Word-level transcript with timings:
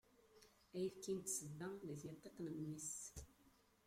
Ayefki 0.75 1.11
n 1.17 1.19
tsedda 1.21 1.69
di 1.85 1.95
tyeṭṭit 2.01 2.37
n 2.41 2.47
mmi-s. 2.55 2.93